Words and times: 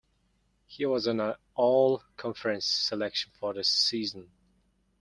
He 0.65 0.83
was 0.87 1.05
an 1.05 1.35
all-conference 1.53 2.65
selection 2.65 3.31
for 3.39 3.53
the 3.53 3.63
season. 3.63 4.31